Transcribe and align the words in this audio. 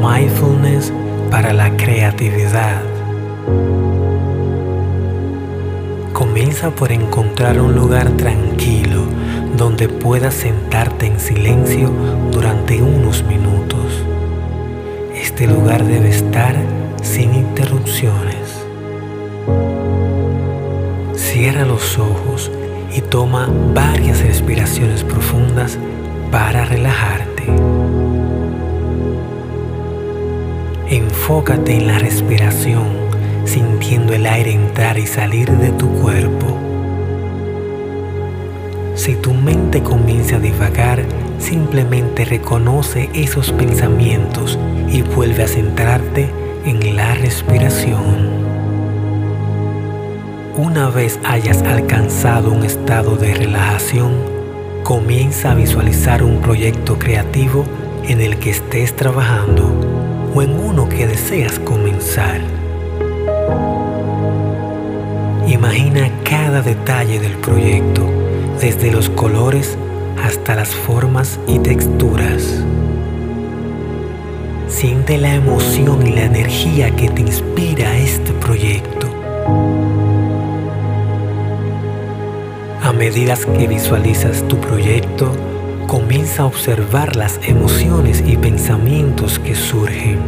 Mindfulness 0.00 0.92
para 1.30 1.52
la 1.52 1.76
creatividad. 1.76 2.82
Comienza 6.12 6.70
por 6.70 6.92
encontrar 6.92 7.60
un 7.60 7.74
lugar 7.74 8.10
tranquilo 8.10 9.02
donde 9.56 9.88
puedas 9.88 10.34
sentarte 10.34 11.06
en 11.06 11.18
silencio 11.18 11.90
durante 12.30 12.80
unos 12.80 13.24
minutos. 13.24 14.04
Este 15.14 15.48
lugar 15.48 15.84
debe 15.84 16.10
estar 16.10 16.54
sin 17.02 17.34
interrupciones. 17.34 18.64
Cierra 21.14 21.64
los 21.64 21.98
ojos 21.98 22.52
y 22.94 23.00
toma 23.00 23.48
varias 23.74 24.20
respiraciones 24.20 25.02
profundas 25.02 25.76
para 26.30 26.64
relajarte. 26.64 27.77
Enfócate 31.28 31.76
en 31.76 31.88
la 31.88 31.98
respiración, 31.98 32.86
sintiendo 33.44 34.14
el 34.14 34.24
aire 34.24 34.52
entrar 34.52 34.98
y 34.98 35.06
salir 35.06 35.50
de 35.58 35.68
tu 35.72 35.86
cuerpo. 36.00 36.46
Si 38.94 39.14
tu 39.14 39.34
mente 39.34 39.82
comienza 39.82 40.36
a 40.36 40.38
divagar, 40.38 41.04
simplemente 41.38 42.24
reconoce 42.24 43.10
esos 43.12 43.52
pensamientos 43.52 44.58
y 44.88 45.02
vuelve 45.02 45.42
a 45.42 45.48
centrarte 45.48 46.30
en 46.64 46.96
la 46.96 47.14
respiración. 47.16 48.30
Una 50.56 50.88
vez 50.88 51.20
hayas 51.24 51.60
alcanzado 51.60 52.50
un 52.52 52.64
estado 52.64 53.16
de 53.16 53.34
relajación, 53.34 54.14
comienza 54.82 55.50
a 55.50 55.54
visualizar 55.54 56.22
un 56.22 56.40
proyecto 56.40 56.98
creativo 56.98 57.66
en 58.04 58.22
el 58.22 58.38
que 58.38 58.48
estés 58.48 58.96
trabajando 58.96 59.97
o 60.34 60.42
en 60.42 60.58
uno 60.58 60.88
que 60.88 61.06
deseas 61.06 61.58
comenzar. 61.58 62.40
Imagina 65.46 66.10
cada 66.24 66.62
detalle 66.62 67.18
del 67.18 67.32
proyecto, 67.38 68.02
desde 68.60 68.90
los 68.90 69.08
colores 69.10 69.78
hasta 70.22 70.54
las 70.54 70.68
formas 70.68 71.38
y 71.46 71.58
texturas. 71.58 72.64
Siente 74.68 75.16
la 75.18 75.34
emoción 75.34 76.06
y 76.06 76.12
la 76.12 76.24
energía 76.24 76.94
que 76.94 77.08
te 77.08 77.22
inspira 77.22 77.96
este 77.96 78.32
proyecto. 78.34 79.08
A 82.82 82.92
medida 82.92 83.36
que 83.36 83.66
visualizas 83.66 84.46
tu 84.48 84.56
proyecto, 84.58 85.32
comienza 85.88 86.42
a 86.42 86.46
observar 86.46 87.16
las 87.16 87.40
emociones 87.42 88.22
y 88.24 88.36
pensamientos 88.36 89.38
que 89.38 89.54
surgen. 89.54 90.20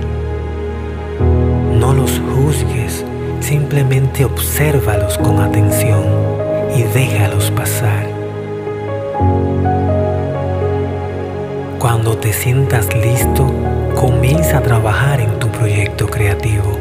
No 1.78 1.92
los 1.92 2.18
juzgues, 2.34 3.04
simplemente 3.40 4.24
obsérvalos 4.24 5.18
con 5.18 5.38
atención 5.38 6.02
y 6.74 6.82
déjalos 6.94 7.50
pasar. 7.50 8.06
Cuando 11.78 12.16
te 12.16 12.32
sientas 12.32 12.88
listo, 12.94 13.52
comienza 13.94 14.58
a 14.58 14.62
trabajar 14.62 15.20
en 15.20 15.38
tu 15.38 15.48
proyecto 15.48 16.06
creativo. 16.06 16.78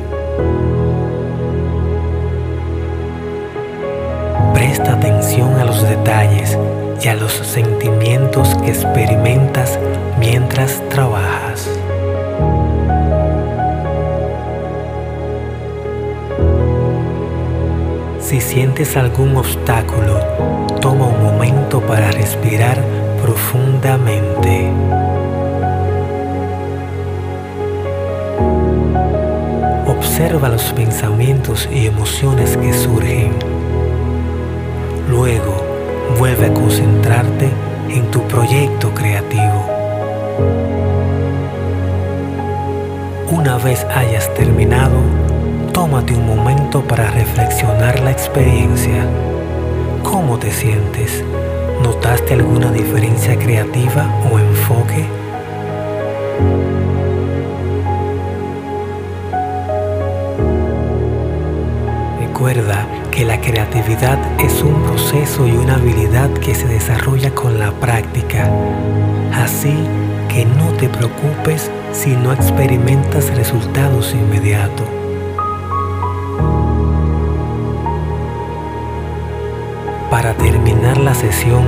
Presta 4.53 4.93
atención 4.93 5.59
a 5.59 5.66
los 5.66 5.83
detalles 5.83 6.58
y 7.02 7.08
a 7.08 7.16
los 7.16 7.31
sentimientos 7.31 8.55
que 8.55 8.69
experimentas 8.69 9.80
mientras 10.19 10.81
trabajas. 10.89 11.69
Si 18.20 18.42
sientes 18.42 18.95
algún 18.97 19.38
obstáculo, 19.38 20.20
toma 20.82 21.08
un 21.08 21.23
momento 21.23 21.82
para 21.82 22.11
respirar 22.11 22.77
profundamente. 23.21 24.70
Observa 29.88 30.49
los 30.49 30.64
pensamientos 30.73 31.67
y 31.71 31.88
emociones 31.88 32.55
que 32.58 32.73
surgen. 32.73 33.33
Luego, 35.09 35.68
vuelve 36.17 36.47
a 36.47 36.53
concentrarte 36.53 37.49
en 37.89 38.09
tu 38.11 38.21
proyecto 38.27 38.93
creativo. 38.93 39.65
Una 43.31 43.58
vez 43.58 43.86
hayas 43.93 44.33
terminado, 44.33 44.97
tómate 45.71 46.14
un 46.14 46.25
momento 46.25 46.81
para 46.81 47.11
reflexionar 47.11 47.99
la 47.99 48.11
experiencia. 48.11 49.05
¿Cómo 50.03 50.39
te 50.39 50.52
sientes? 50.52 51.23
¿Notaste 51.83 52.33
alguna 52.33 52.71
diferencia 52.71 53.37
creativa 53.37 54.09
o 54.31 54.39
enfoque? 54.39 55.05
Recuerda 62.39 62.88
que 63.11 63.26
la 63.26 63.42
creatividad 63.42 64.17
es 64.39 64.64
un 64.64 64.82
proceso 64.83 65.45
y 65.45 65.52
una 65.52 65.76
habilidad 65.76 66.30
que 66.36 66.55
se 66.55 66.70
desarrolla 66.70 67.36
con 67.36 67.60
la 67.60 67.72
práctica. 67.72 68.50
Así 69.33 69.76
que 70.30 70.45
no 70.45 70.72
te 70.77 70.88
preocupes 70.88 71.70
si 71.92 72.11
no 72.11 72.32
experimentas 72.32 73.36
resultados 73.36 74.14
inmediatos. 74.14 74.88
Para 80.10 80.33
terminar 80.36 80.98
la 80.98 81.16
sesión, 81.16 81.66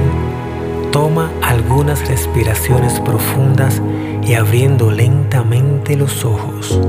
toma 0.94 1.32
algunas 1.42 2.08
respiraciones 2.08 2.98
profundas 3.02 3.82
y 4.24 4.36
abriendo 4.36 4.90
lentamente 4.90 5.98
los 5.98 6.24
ojos. 6.24 6.80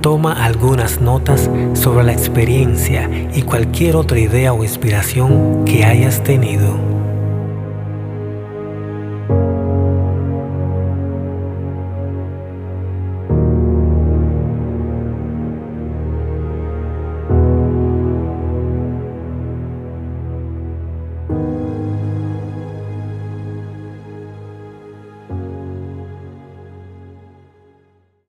Toma 0.00 0.44
algunas 0.44 1.00
notas 1.00 1.50
sobre 1.74 2.04
la 2.04 2.12
experiencia 2.12 3.08
y 3.34 3.42
cualquier 3.42 3.96
otra 3.96 4.18
idea 4.18 4.52
o 4.52 4.64
inspiración 4.64 5.64
que 5.64 5.84
hayas 5.84 6.22
tenido. 6.22 6.99